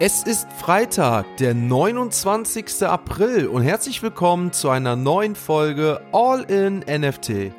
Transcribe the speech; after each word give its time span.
Es 0.00 0.24
ist 0.24 0.50
Freitag, 0.50 1.36
der 1.36 1.54
29. 1.54 2.82
April 2.82 3.46
und 3.46 3.62
herzlich 3.62 4.02
willkommen 4.02 4.52
zu 4.52 4.68
einer 4.68 4.96
neuen 4.96 5.36
Folge 5.36 6.00
All 6.10 6.42
in 6.50 6.80
NFT. 6.80 7.52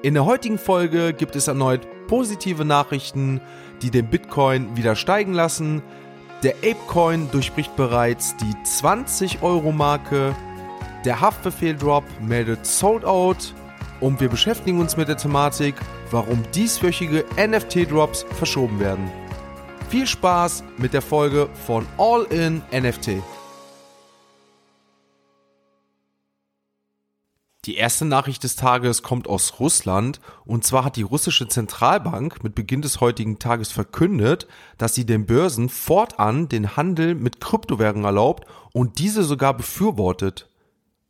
In 0.00 0.14
der 0.14 0.24
heutigen 0.24 0.56
Folge 0.56 1.12
gibt 1.12 1.36
es 1.36 1.48
erneut 1.48 1.86
positive 2.06 2.64
Nachrichten, 2.64 3.42
die 3.82 3.90
den 3.90 4.06
Bitcoin 4.06 4.74
wieder 4.74 4.96
steigen 4.96 5.34
lassen. 5.34 5.82
Der 6.42 6.54
Apecoin 6.64 7.30
durchbricht 7.30 7.76
bereits 7.76 8.34
die 8.38 8.54
20 8.64 9.42
Euro 9.42 9.70
Marke. 9.70 10.34
Der 11.04 11.20
Haftbefehl-Drop 11.20 12.04
meldet 12.22 12.64
Sold 12.64 13.04
Out. 13.04 13.54
Und 14.00 14.18
wir 14.18 14.30
beschäftigen 14.30 14.80
uns 14.80 14.96
mit 14.96 15.08
der 15.08 15.18
Thematik, 15.18 15.74
warum 16.10 16.42
dieswöchige 16.54 17.26
NFT-Drops 17.36 18.24
verschoben 18.38 18.80
werden. 18.80 19.19
Viel 19.90 20.06
Spaß 20.06 20.62
mit 20.78 20.92
der 20.94 21.02
Folge 21.02 21.50
von 21.66 21.84
All 21.98 22.22
in 22.26 22.62
NFT. 22.72 23.20
Die 27.64 27.74
erste 27.74 28.04
Nachricht 28.04 28.44
des 28.44 28.54
Tages 28.54 29.02
kommt 29.02 29.26
aus 29.26 29.58
Russland 29.58 30.20
und 30.44 30.62
zwar 30.64 30.84
hat 30.84 30.94
die 30.94 31.02
russische 31.02 31.48
Zentralbank 31.48 32.44
mit 32.44 32.54
Beginn 32.54 32.82
des 32.82 33.00
heutigen 33.00 33.40
Tages 33.40 33.72
verkündet, 33.72 34.46
dass 34.78 34.94
sie 34.94 35.06
den 35.06 35.26
Börsen 35.26 35.68
fortan 35.68 36.48
den 36.48 36.76
Handel 36.76 37.16
mit 37.16 37.40
Kryptowährungen 37.40 38.04
erlaubt 38.04 38.46
und 38.72 39.00
diese 39.00 39.24
sogar 39.24 39.54
befürwortet. 39.54 40.48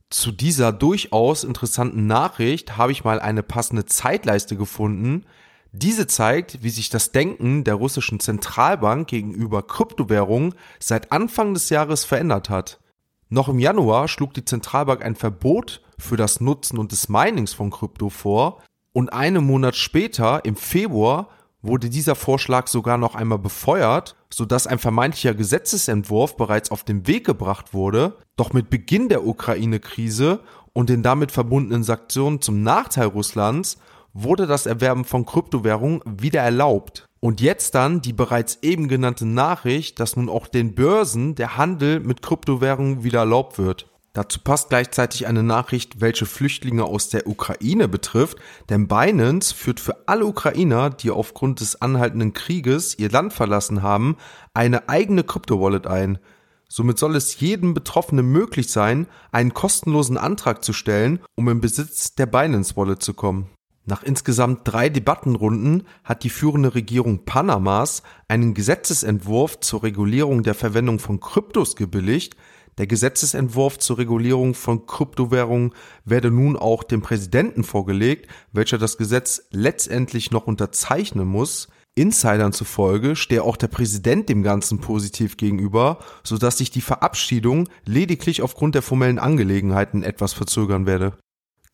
Zu 0.08 0.32
dieser 0.32 0.72
durchaus 0.72 1.44
interessanten 1.44 2.06
Nachricht 2.06 2.78
habe 2.78 2.92
ich 2.92 3.04
mal 3.04 3.20
eine 3.20 3.42
passende 3.42 3.84
Zeitleiste 3.84 4.56
gefunden, 4.56 5.26
diese 5.72 6.06
zeigt, 6.06 6.62
wie 6.62 6.70
sich 6.70 6.90
das 6.90 7.12
Denken 7.12 7.64
der 7.64 7.74
russischen 7.74 8.20
Zentralbank 8.20 9.08
gegenüber 9.08 9.62
Kryptowährungen 9.62 10.54
seit 10.80 11.12
Anfang 11.12 11.54
des 11.54 11.70
Jahres 11.70 12.04
verändert 12.04 12.50
hat. 12.50 12.80
Noch 13.28 13.48
im 13.48 13.60
Januar 13.60 14.08
schlug 14.08 14.34
die 14.34 14.44
Zentralbank 14.44 15.04
ein 15.04 15.14
Verbot 15.14 15.82
für 15.98 16.16
das 16.16 16.40
Nutzen 16.40 16.78
und 16.78 16.90
des 16.90 17.08
Minings 17.08 17.52
von 17.52 17.70
Krypto 17.70 18.08
vor 18.08 18.62
und 18.92 19.12
einen 19.12 19.44
Monat 19.44 19.76
später, 19.76 20.44
im 20.44 20.56
Februar, 20.56 21.28
wurde 21.62 21.90
dieser 21.90 22.14
Vorschlag 22.14 22.66
sogar 22.66 22.98
noch 22.98 23.14
einmal 23.14 23.38
befeuert, 23.38 24.16
sodass 24.32 24.66
ein 24.66 24.78
vermeintlicher 24.78 25.34
Gesetzesentwurf 25.34 26.36
bereits 26.36 26.70
auf 26.70 26.84
den 26.84 27.06
Weg 27.06 27.24
gebracht 27.26 27.74
wurde, 27.74 28.16
doch 28.36 28.52
mit 28.52 28.70
Beginn 28.70 29.08
der 29.08 29.26
Ukraine-Krise 29.26 30.40
und 30.72 30.88
den 30.88 31.02
damit 31.02 31.30
verbundenen 31.30 31.84
Sanktionen 31.84 32.40
zum 32.40 32.62
Nachteil 32.62 33.06
Russlands 33.06 33.78
wurde 34.12 34.46
das 34.46 34.66
Erwerben 34.66 35.04
von 35.04 35.26
Kryptowährungen 35.26 36.02
wieder 36.04 36.40
erlaubt. 36.40 37.06
Und 37.20 37.40
jetzt 37.40 37.74
dann 37.74 38.00
die 38.00 38.12
bereits 38.12 38.58
eben 38.62 38.88
genannte 38.88 39.26
Nachricht, 39.26 40.00
dass 40.00 40.16
nun 40.16 40.28
auch 40.28 40.46
den 40.46 40.74
Börsen 40.74 41.34
der 41.34 41.56
Handel 41.56 42.00
mit 42.00 42.22
Kryptowährungen 42.22 43.04
wieder 43.04 43.20
erlaubt 43.20 43.58
wird. 43.58 43.90
Dazu 44.12 44.40
passt 44.40 44.70
gleichzeitig 44.70 45.28
eine 45.28 45.44
Nachricht, 45.44 46.00
welche 46.00 46.26
Flüchtlinge 46.26 46.84
aus 46.84 47.10
der 47.10 47.28
Ukraine 47.28 47.86
betrifft, 47.86 48.38
denn 48.68 48.88
Binance 48.88 49.54
führt 49.54 49.78
für 49.78 50.08
alle 50.08 50.26
Ukrainer, 50.26 50.90
die 50.90 51.12
aufgrund 51.12 51.60
des 51.60 51.80
anhaltenden 51.80 52.32
Krieges 52.32 52.98
ihr 52.98 53.08
Land 53.08 53.32
verlassen 53.32 53.82
haben, 53.82 54.16
eine 54.52 54.88
eigene 54.88 55.22
Kryptowallet 55.22 55.86
ein. 55.86 56.18
Somit 56.68 56.98
soll 56.98 57.14
es 57.14 57.38
jedem 57.38 57.72
Betroffenen 57.72 58.26
möglich 58.26 58.72
sein, 58.72 59.06
einen 59.30 59.54
kostenlosen 59.54 60.18
Antrag 60.18 60.64
zu 60.64 60.72
stellen, 60.72 61.20
um 61.36 61.48
in 61.48 61.60
Besitz 61.60 62.14
der 62.14 62.26
Binance 62.26 62.76
Wallet 62.76 63.02
zu 63.02 63.14
kommen. 63.14 63.48
Nach 63.90 64.04
insgesamt 64.04 64.60
drei 64.62 64.88
Debattenrunden 64.88 65.82
hat 66.04 66.22
die 66.22 66.30
führende 66.30 66.76
Regierung 66.76 67.24
Panamas 67.24 68.04
einen 68.28 68.54
Gesetzesentwurf 68.54 69.58
zur 69.58 69.82
Regulierung 69.82 70.44
der 70.44 70.54
Verwendung 70.54 71.00
von 71.00 71.18
Kryptos 71.18 71.74
gebilligt. 71.74 72.36
Der 72.78 72.86
Gesetzesentwurf 72.86 73.78
zur 73.78 73.98
Regulierung 73.98 74.54
von 74.54 74.86
Kryptowährungen 74.86 75.72
werde 76.04 76.30
nun 76.30 76.56
auch 76.56 76.84
dem 76.84 77.02
Präsidenten 77.02 77.64
vorgelegt, 77.64 78.30
welcher 78.52 78.78
das 78.78 78.96
Gesetz 78.96 79.48
letztendlich 79.50 80.30
noch 80.30 80.46
unterzeichnen 80.46 81.26
muss. 81.26 81.66
Insidern 81.96 82.52
zufolge 82.52 83.16
stehe 83.16 83.42
auch 83.42 83.56
der 83.56 83.66
Präsident 83.66 84.28
dem 84.28 84.44
Ganzen 84.44 84.78
positiv 84.78 85.36
gegenüber, 85.36 85.98
sodass 86.22 86.58
sich 86.58 86.70
die 86.70 86.80
Verabschiedung 86.80 87.68
lediglich 87.84 88.40
aufgrund 88.42 88.76
der 88.76 88.82
formellen 88.82 89.18
Angelegenheiten 89.18 90.04
etwas 90.04 90.32
verzögern 90.32 90.86
werde. 90.86 91.14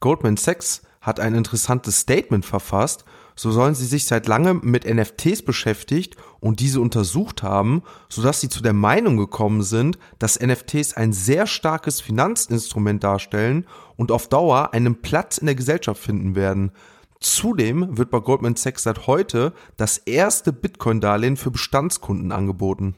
Goldman 0.00 0.38
Sachs 0.38 0.80
hat 1.06 1.20
ein 1.20 1.34
interessantes 1.34 2.00
Statement 2.00 2.44
verfasst, 2.44 3.04
so 3.36 3.52
sollen 3.52 3.74
sie 3.74 3.86
sich 3.86 4.06
seit 4.06 4.26
langem 4.26 4.60
mit 4.64 4.84
NFTs 4.92 5.42
beschäftigt 5.42 6.16
und 6.40 6.58
diese 6.58 6.80
untersucht 6.80 7.42
haben, 7.42 7.82
sodass 8.08 8.40
sie 8.40 8.48
zu 8.48 8.62
der 8.62 8.72
Meinung 8.72 9.16
gekommen 9.16 9.62
sind, 9.62 9.98
dass 10.18 10.40
NFTs 10.40 10.94
ein 10.94 11.12
sehr 11.12 11.46
starkes 11.46 12.00
Finanzinstrument 12.00 13.04
darstellen 13.04 13.66
und 13.96 14.10
auf 14.10 14.28
Dauer 14.28 14.72
einen 14.72 15.00
Platz 15.00 15.38
in 15.38 15.46
der 15.46 15.54
Gesellschaft 15.54 16.02
finden 16.02 16.34
werden. 16.34 16.72
Zudem 17.20 17.96
wird 17.96 18.10
bei 18.10 18.18
Goldman 18.18 18.56
Sachs 18.56 18.82
seit 18.82 19.06
heute 19.06 19.52
das 19.76 19.98
erste 19.98 20.52
Bitcoin-Darlehen 20.52 21.36
für 21.36 21.50
Bestandskunden 21.50 22.32
angeboten. 22.32 22.96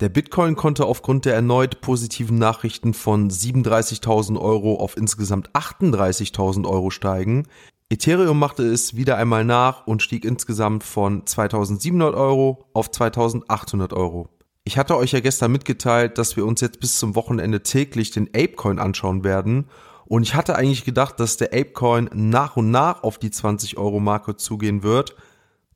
Der 0.00 0.08
Bitcoin 0.08 0.54
konnte 0.54 0.86
aufgrund 0.86 1.24
der 1.24 1.34
erneut 1.34 1.80
positiven 1.80 2.38
Nachrichten 2.38 2.94
von 2.94 3.30
37.000 3.30 4.40
Euro 4.40 4.76
auf 4.76 4.96
insgesamt 4.96 5.50
38.000 5.56 6.68
Euro 6.68 6.90
steigen. 6.90 7.48
Ethereum 7.90 8.38
machte 8.38 8.62
es 8.62 8.94
wieder 8.94 9.16
einmal 9.16 9.44
nach 9.44 9.88
und 9.88 10.00
stieg 10.00 10.24
insgesamt 10.24 10.84
von 10.84 11.24
2.700 11.24 12.14
Euro 12.14 12.64
auf 12.74 12.90
2.800 12.90 13.92
Euro. 13.92 14.28
Ich 14.62 14.78
hatte 14.78 14.96
euch 14.96 15.10
ja 15.10 15.20
gestern 15.20 15.50
mitgeteilt, 15.50 16.16
dass 16.16 16.36
wir 16.36 16.46
uns 16.46 16.60
jetzt 16.60 16.78
bis 16.78 17.00
zum 17.00 17.16
Wochenende 17.16 17.64
täglich 17.64 18.12
den 18.12 18.28
Apecoin 18.28 18.78
anschauen 18.78 19.24
werden. 19.24 19.64
Und 20.04 20.22
ich 20.22 20.36
hatte 20.36 20.54
eigentlich 20.54 20.84
gedacht, 20.84 21.18
dass 21.18 21.38
der 21.38 21.48
Apecoin 21.48 22.08
nach 22.14 22.56
und 22.56 22.70
nach 22.70 23.02
auf 23.02 23.18
die 23.18 23.32
20 23.32 23.78
Euro 23.78 23.98
Marke 23.98 24.36
zugehen 24.36 24.84
wird. 24.84 25.16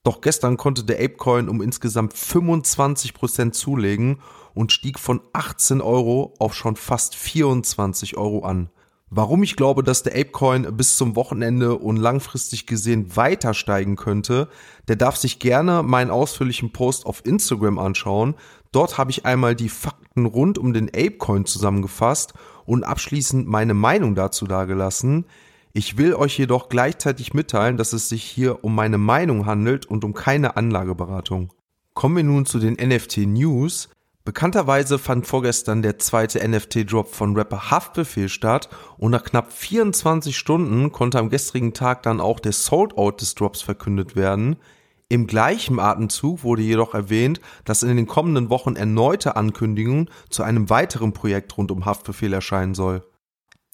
Doch 0.05 0.21
gestern 0.21 0.57
konnte 0.57 0.83
der 0.83 0.97
Apecoin 0.97 1.49
um 1.49 1.63
insgesamt 1.63 2.15
25% 2.15 3.53
zulegen 3.53 4.19
und 4.53 4.73
stieg 4.73 4.99
von 4.99 5.21
18 5.33 5.81
Euro 5.81 6.35
auf 6.39 6.55
schon 6.55 6.75
fast 6.75 7.15
24 7.15 8.17
Euro 8.17 8.45
an. 8.45 8.69
Warum 9.15 9.43
ich 9.43 9.57
glaube, 9.57 9.83
dass 9.83 10.03
der 10.03 10.15
Apecoin 10.15 10.75
bis 10.77 10.97
zum 10.97 11.17
Wochenende 11.17 11.77
und 11.77 11.99
langfristig 11.99 12.67
gesehen 12.67 13.15
weiter 13.15 13.53
steigen 13.53 13.95
könnte, 13.95 14.49
der 14.89 14.97
darf 14.97 15.17
sich 15.17 15.39
gerne 15.39 15.83
meinen 15.83 16.11
ausführlichen 16.11 16.73
Post 16.73 17.05
auf 17.05 17.25
Instagram 17.27 17.79
anschauen. 17.79 18.35
Dort 18.73 18.97
habe 18.97 19.11
ich 19.11 19.27
einmal 19.27 19.55
die 19.55 19.69
Fakten 19.69 20.25
rund 20.25 20.57
um 20.57 20.73
den 20.73 20.89
Apecoin 20.89 21.45
zusammengefasst 21.45 22.33
und 22.65 22.85
abschließend 22.85 23.47
meine 23.47 23.75
Meinung 23.75 24.15
dazu 24.15 24.47
dargelassen. 24.47 25.27
Ich 25.75 25.97
will 25.97 26.15
euch 26.15 26.37
jedoch 26.37 26.69
gleichzeitig 26.69 27.33
mitteilen, 27.33 27.79
dass 27.79 27.95
es 27.95 28.11
sich 28.11 28.23
hier 28.23 28.63
um 28.63 28.75
meine 28.75 28.99
Meinung 28.99 29.47
handelt 29.47 29.87
und 29.87 30.05
um 30.05 30.13
keine 30.13 30.57
Anlageberatung. 30.57 31.51
Kommen 31.95 32.17
wir 32.17 32.25
nun 32.25 32.45
zu 32.45 32.59
den 32.59 32.75
NFT 32.75 33.19
News. 33.27 33.89
Bekannterweise 34.25 34.99
fand 34.99 35.27
vorgestern 35.27 35.81
der 35.81 35.99
zweite 35.99 36.47
NFT-Drop 36.47 37.13
von 37.13 37.35
Rapper 37.35 37.71
Haftbefehl 37.71 38.29
statt 38.29 38.69
und 38.99 39.11
nach 39.13 39.25
knapp 39.25 39.51
24 39.51 40.37
Stunden 40.37 40.93
konnte 40.93 41.19
am 41.19 41.31
gestrigen 41.31 41.73
Tag 41.73 42.03
dann 42.03 42.21
auch 42.21 42.39
der 42.39 42.53
Sold-Out 42.53 43.21
des 43.21 43.35
Drops 43.35 43.63
verkündet 43.63 44.15
werden. 44.15 44.57
Im 45.09 45.27
gleichen 45.27 45.81
Atemzug 45.81 46.45
wurde 46.45 46.63
jedoch 46.63 46.95
erwähnt, 46.95 47.41
dass 47.65 47.83
in 47.83 47.97
den 47.97 48.07
kommenden 48.07 48.49
Wochen 48.49 48.77
erneute 48.77 49.37
Ankündigungen 49.37 50.09
zu 50.31 50.43
einem 50.43 50.71
weiteren 50.71 51.13
Projekt 51.13 51.57
rund 51.57 51.71
um 51.71 51.85
Haftbefehl 51.85 52.33
erscheinen 52.33 52.75
soll. 52.75 53.03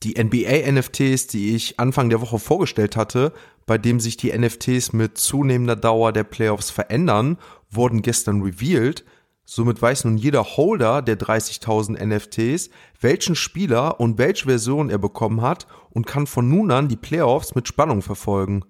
Die 0.04 0.14
NBA-NFTs, 0.22 1.26
die 1.26 1.56
ich 1.56 1.80
Anfang 1.80 2.08
der 2.08 2.20
Woche 2.20 2.38
vorgestellt 2.38 2.96
hatte, 2.96 3.32
bei 3.66 3.78
dem 3.78 3.98
sich 3.98 4.16
die 4.16 4.36
NFTs 4.36 4.92
mit 4.92 5.18
zunehmender 5.18 5.74
Dauer 5.74 6.12
der 6.12 6.24
Playoffs 6.24 6.70
verändern, 6.70 7.36
wurden 7.70 8.02
gestern 8.02 8.42
revealed. 8.42 9.04
Somit 9.44 9.82
weiß 9.82 10.04
nun 10.04 10.16
jeder 10.16 10.44
Holder 10.44 11.02
der 11.02 11.18
30.000 11.18 12.04
NFTs, 12.04 12.70
welchen 13.00 13.34
Spieler 13.34 13.98
und 13.98 14.18
welche 14.18 14.44
Version 14.44 14.88
er 14.88 14.98
bekommen 14.98 15.42
hat 15.42 15.66
und 15.90 16.06
kann 16.06 16.26
von 16.26 16.48
nun 16.48 16.70
an 16.70 16.88
die 16.88 16.96
Playoffs 16.96 17.54
mit 17.54 17.66
Spannung 17.66 18.02
verfolgen. 18.02 18.64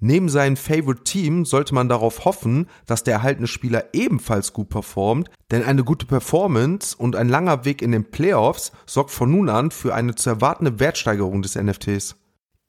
Neben 0.00 0.28
seinem 0.28 0.56
Favorite 0.56 1.04
Team 1.04 1.46
sollte 1.46 1.74
man 1.74 1.88
darauf 1.88 2.26
hoffen, 2.26 2.68
dass 2.84 3.02
der 3.02 3.14
erhaltene 3.14 3.46
Spieler 3.46 3.94
ebenfalls 3.94 4.52
gut 4.52 4.68
performt, 4.68 5.30
denn 5.50 5.62
eine 5.62 5.84
gute 5.84 6.04
Performance 6.04 6.94
und 6.96 7.16
ein 7.16 7.30
langer 7.30 7.64
Weg 7.64 7.80
in 7.80 7.92
den 7.92 8.10
Playoffs 8.10 8.72
sorgt 8.84 9.10
von 9.10 9.30
nun 9.30 9.48
an 9.48 9.70
für 9.70 9.94
eine 9.94 10.14
zu 10.14 10.28
erwartende 10.28 10.80
Wertsteigerung 10.80 11.40
des 11.40 11.54
NFTs. 11.54 12.16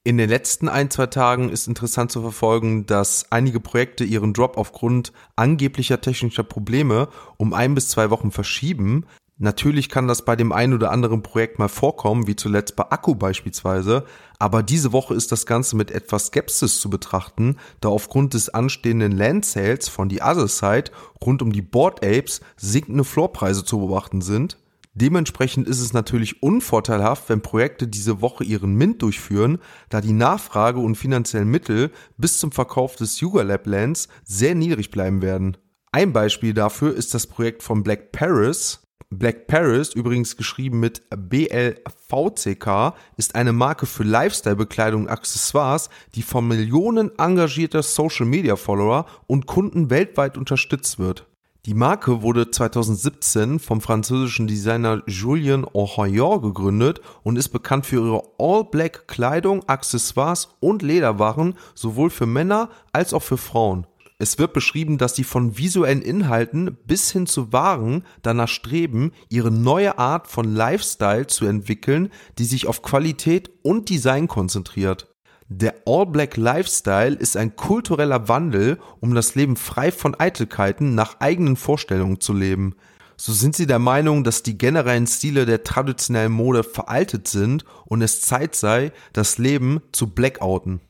In 0.06 0.18
den 0.18 0.30
letzten 0.30 0.70
ein, 0.70 0.90
zwei 0.90 1.08
Tagen 1.08 1.50
ist 1.50 1.68
interessant 1.68 2.14
zu 2.14 2.22
verfolgen, 2.22 2.86
dass 2.86 3.30
einige 3.30 3.60
Projekte 3.60 4.06
ihren 4.06 4.32
Drop 4.32 4.58
aufgrund 4.58 5.12
angeblicher 5.36 6.00
technischer 6.00 6.44
Probleme 6.44 7.10
um 7.36 7.54
ein 7.54 7.76
bis 7.76 7.90
zwei 7.90 8.10
Wochen 8.10 8.32
verschieben. 8.32 9.06
Natürlich 9.40 9.90
kann 9.90 10.08
das 10.08 10.26
bei 10.26 10.36
dem 10.36 10.52
einen 10.52 10.74
oder 10.74 10.92
anderen 10.92 11.22
Projekt 11.22 11.60
mal 11.60 11.68
vorkommen, 11.68 12.26
wie 12.26 12.36
zuletzt 12.36 12.76
bei 12.76 12.90
Akku 12.90 13.14
beispielsweise, 13.14 14.04
aber 14.40 14.64
diese 14.64 14.94
Woche 14.94 15.14
ist 15.14 15.32
das 15.32 15.46
Ganze 15.46 15.76
mit 15.76 15.92
etwas 15.92 16.28
Skepsis 16.28 16.80
zu 16.80 16.90
betrachten, 16.90 17.58
da 17.80 17.90
aufgrund 17.90 18.34
des 18.34 18.50
anstehenden 18.50 19.12
Land 19.12 19.46
Sales 19.46 19.90
von 19.90 20.10
die 20.10 20.22
Other 20.22 20.48
Side 20.48 20.92
rund 21.24 21.44
um 21.44 21.52
die 21.52 21.62
Board 21.62 22.04
Apes 22.04 22.42
sinkende 22.56 23.04
Floorpreise 23.04 23.64
zu 23.64 23.78
beobachten 23.78 24.22
sind. 24.22 24.58
Dementsprechend 24.96 25.68
ist 25.68 25.82
es 25.82 25.94
natürlich 25.94 26.42
unvorteilhaft, 26.42 27.30
wenn 27.30 27.44
Projekte 27.44 27.88
diese 27.88 28.22
Woche 28.22 28.44
ihren 28.44 28.74
Mint 28.74 29.04
durchführen, 29.04 29.60
da 29.90 30.02
die 30.02 30.14
Nachfrage 30.14 30.80
und 30.80 30.96
finanziellen 30.96 31.48
Mittel 31.48 31.92
bis 32.18 32.40
zum 32.40 32.52
Verkauf 32.52 32.96
des 32.96 33.20
Yuga 33.20 33.44
Lab 33.44 33.68
Lands 33.68 34.08
sehr 34.24 34.56
niedrig 34.56 34.90
bleiben 34.90 35.22
werden. 35.22 35.58
Ein 35.92 36.14
Beispiel 36.14 36.56
dafür 36.56 36.96
ist 36.96 37.14
das 37.14 37.28
Projekt 37.28 37.62
von 37.62 37.84
Black 37.84 38.12
Paris, 38.12 38.87
Black 39.10 39.48
Paris, 39.48 39.94
übrigens 39.94 40.36
geschrieben 40.36 40.80
mit 40.82 41.04
BLVCK, 41.10 42.94
ist 43.16 43.36
eine 43.36 43.54
Marke 43.54 43.86
für 43.86 44.04
Lifestyle-Bekleidung 44.04 45.04
und 45.04 45.10
Accessoires, 45.10 45.90
die 46.16 46.24
von 46.24 46.48
Millionen 46.48 47.18
engagierter 47.18 47.84
Social-Media-Follower 47.84 49.06
und 49.26 49.46
Kunden 49.46 49.90
weltweit 49.90 50.38
unterstützt 50.38 51.00
wird. 51.00 51.26
Die 51.68 51.74
Marke 51.74 52.22
wurde 52.22 52.50
2017 52.50 53.60
vom 53.60 53.82
französischen 53.82 54.48
Designer 54.48 55.04
Julien 55.06 55.66
Ohayon 55.66 56.42
gegründet 56.42 57.02
und 57.24 57.38
ist 57.38 57.50
bekannt 57.50 57.86
für 57.86 57.98
ihre 57.98 58.24
All-Black 58.38 59.08
Kleidung, 59.08 59.68
Accessoires 59.68 60.56
und 60.62 60.82
Lederwaren 60.82 61.56
sowohl 61.76 62.10
für 62.10 62.26
Männer 62.26 62.70
als 62.94 63.14
auch 63.14 63.24
für 63.24 63.36
Frauen. 63.36 63.86
Es 64.20 64.40
wird 64.40 64.54
beschrieben, 64.54 64.98
dass 64.98 65.16
sie 65.16 65.24
von 65.24 65.60
visuellen 65.60 66.02
Inhalten 66.02 66.76
bis 66.86 67.12
hin 67.12 67.28
zu 67.28 67.54
Waren 67.54 68.04
danach 68.24 68.48
streben, 68.48 69.12
ihre 69.30 69.52
neue 69.52 70.00
Art 70.00 70.28
von 70.28 70.46
Lifestyle 70.46 71.28
zu 71.28 71.46
entwickeln, 71.46 72.10
die 72.40 72.46
sich 72.46 72.66
auf 72.66 72.82
Qualität 72.82 73.52
und 73.62 73.90
Design 73.90 74.28
konzentriert. 74.28 75.14
Der 75.50 75.76
All-Black 75.86 76.36
Lifestyle 76.36 77.16
ist 77.16 77.38
ein 77.38 77.56
kultureller 77.56 78.28
Wandel, 78.28 78.80
um 79.00 79.14
das 79.14 79.36
Leben 79.36 79.56
frei 79.56 79.92
von 79.92 80.16
Eitelkeiten 80.20 80.96
nach 80.96 81.20
eigenen 81.20 81.56
Vorstellungen 81.56 82.20
zu 82.20 82.34
leben. 82.34 82.76
So 83.18 83.34
sind 83.34 83.56
sie 83.56 83.68
der 83.68 83.80
Meinung, 83.80 84.24
dass 84.24 84.44
die 84.44 84.58
generellen 84.58 85.08
Stile 85.08 85.46
der 85.46 85.64
traditionellen 85.64 86.32
Mode 86.32 86.64
veraltet 86.64 87.28
sind 87.28 87.66
und 87.86 88.02
es 88.02 88.22
Zeit 88.22 88.56
sei, 88.56 88.92
das 89.14 89.38
Leben 89.38 89.82
zu 89.92 90.08
blackouten. 90.08 90.82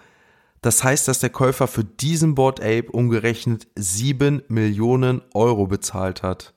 Das 0.61 0.83
heißt, 0.83 1.07
dass 1.07 1.19
der 1.19 1.31
Käufer 1.31 1.67
für 1.67 1.83
diesen 1.83 2.35
Board 2.35 2.59
Ape 2.59 2.91
umgerechnet 2.91 3.67
7 3.75 4.43
Millionen 4.49 5.21
Euro 5.33 5.65
bezahlt 5.65 6.21
hat. 6.21 6.53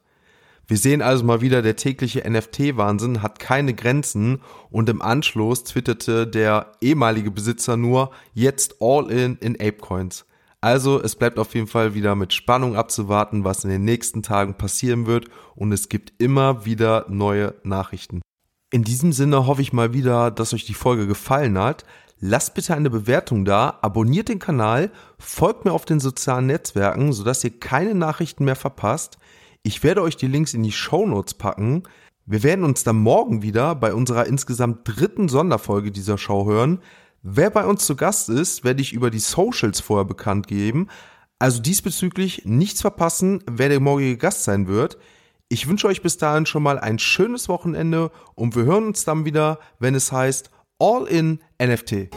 Wir 0.66 0.76
sehen 0.76 1.00
also 1.00 1.25
mal 1.25 1.40
wieder, 1.40 1.62
der 1.62 1.76
tägliche 1.76 2.30
NFT-Wahnsinn 2.30 3.22
hat 3.22 3.38
keine 3.38 3.72
Grenzen 3.72 4.42
und 4.70 4.90
im 4.90 5.00
Anschluss 5.00 5.64
twitterte 5.64 6.26
der 6.26 6.72
ehemalige 6.82 7.30
Besitzer 7.30 7.78
nur 7.78 8.10
jetzt 8.34 8.76
all 8.80 9.10
in 9.10 9.36
in 9.36 9.54
Apecoins. 9.54 10.26
Also 10.60 11.00
es 11.00 11.14
bleibt 11.14 11.38
auf 11.38 11.55
jeden 11.55 11.69
Fall 11.69 11.94
wieder 11.94 12.16
mit 12.16 12.32
Spannung 12.32 12.75
abzuwarten, 12.75 13.44
was 13.44 13.64
in 13.64 13.70
den 13.70 13.84
nächsten 13.84 14.22
Tagen 14.22 14.55
passieren 14.55 15.06
wird 15.06 15.26
und 15.55 15.70
es 15.70 15.88
gibt 15.88 16.12
immer 16.20 16.64
wieder 16.64 17.06
neue 17.08 17.55
Nachrichten. 17.62 18.22
In 18.70 18.82
diesem 18.82 19.12
Sinne 19.12 19.46
hoffe 19.46 19.62
ich 19.62 19.72
mal 19.72 19.93
wieder, 19.93 20.31
dass 20.31 20.52
euch 20.52 20.66
die 20.66 20.75
Folge 20.75 21.06
gefallen 21.06 21.56
hat. 21.59 21.85
Lasst 22.21 22.54
bitte 22.54 22.75
eine 22.75 22.90
Bewertung 22.90 23.44
da, 23.44 23.78
abonniert 23.80 24.28
den 24.28 24.40
Kanal, 24.40 24.90
folgt 25.18 25.64
mir 25.64 25.73
auf 25.73 25.85
den 25.85 26.00
sozialen 26.00 26.47
Netzwerken, 26.47 27.12
sodass 27.12 27.44
ihr 27.44 27.61
keine 27.61 27.94
Nachrichten 27.94 28.44
mehr 28.44 28.56
verpasst. 28.56 29.18
Ich 29.62 29.85
werde 29.85 30.02
euch 30.02 30.16
die 30.16 30.26
Links 30.26 30.52
in 30.52 30.64
die 30.64 30.73
Show 30.73 31.06
Notes 31.06 31.35
packen. 31.35 31.85
Wir 32.26 32.42
werden 32.42 32.64
uns 32.64 32.82
dann 32.82 32.97
morgen 32.97 33.42
wieder 33.42 33.76
bei 33.76 33.94
unserer 33.94 34.26
insgesamt 34.26 34.80
dritten 34.85 35.28
Sonderfolge 35.28 35.92
dieser 35.92 36.18
Show 36.18 36.44
hören. 36.47 36.80
Wer 37.30 37.50
bei 37.50 37.66
uns 37.66 37.85
zu 37.85 37.94
Gast 37.94 38.30
ist, 38.30 38.64
werde 38.64 38.80
ich 38.80 38.94
über 38.94 39.11
die 39.11 39.18
Socials 39.18 39.80
vorher 39.80 40.06
bekannt 40.06 40.47
geben. 40.47 40.88
Also 41.38 41.61
diesbezüglich 41.61 42.47
nichts 42.47 42.80
verpassen, 42.80 43.44
wer 43.47 43.68
der 43.68 43.80
morgige 43.80 44.16
Gast 44.16 44.44
sein 44.44 44.66
wird. 44.66 44.97
Ich 45.50 45.68
wünsche 45.68 45.88
euch 45.88 46.00
bis 46.00 46.16
dahin 46.16 46.47
schon 46.47 46.62
mal 46.62 46.78
ein 46.78 46.99
schönes 46.99 47.50
Wochenende 47.50 48.11
und 48.35 48.56
wir 48.56 48.64
hören 48.64 48.87
uns 48.87 49.04
dann 49.04 49.26
wieder, 49.26 49.58
wenn 49.78 49.94
es 49.94 50.11
heißt 50.11 50.50
All 50.78 51.06
in 51.06 51.40
NFT. 51.62 52.08